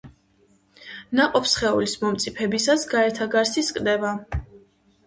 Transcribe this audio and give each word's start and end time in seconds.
ნაყოფსხეულის 1.19 1.93
მომწიფებისას 2.07 2.87
გარეთა 2.95 3.31
გარსი 3.37 3.67
სკდება. 3.71 4.21